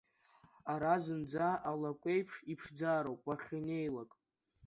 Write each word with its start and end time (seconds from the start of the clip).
Ара 0.73 0.93
зынӡа 1.03 1.49
алакәеиԥш 1.69 2.35
иԥшӡароуп 2.53 3.21
уахьнеилак… 3.27 4.11